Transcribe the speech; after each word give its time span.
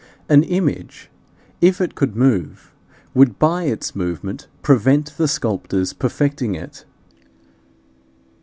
An 0.27 0.41
image, 0.41 1.11
if 1.61 1.79
it 1.79 1.93
could 1.93 2.15
move, 2.15 2.73
would 3.13 3.37
by 3.37 3.65
its 3.65 3.95
movement 3.95 4.47
prevent 4.63 5.15
the 5.15 5.27
sculptor's 5.27 5.93
perfecting 5.93 6.55
it. 6.55 6.85